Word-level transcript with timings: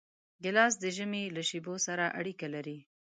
ګیلاس 0.43 0.73
د 0.79 0.85
ژمي 0.95 1.23
له 1.35 1.41
شېبو 1.49 1.73
سره 1.87 2.05
اړیکه 2.19 2.47
لري. 2.55 2.77